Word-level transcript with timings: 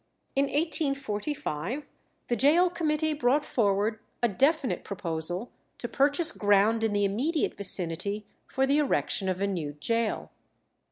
In 0.35 0.45
1845 0.45 1.87
the 2.27 2.35
Gaol 2.35 2.71
Committee 2.71 3.13
brought 3.13 3.45
forward 3.45 3.99
a 4.23 4.27
definite 4.27 4.83
proposal 4.83 5.51
to 5.77 5.87
purchase 5.87 6.31
ground 6.31 6.83
in 6.83 6.91
the 6.91 7.05
immediate 7.05 7.55
vicinity 7.55 8.25
for 8.47 8.65
the 8.65 8.79
erection 8.79 9.29
of 9.29 9.41
a 9.41 9.45
new 9.45 9.73
gaol. 9.87 10.31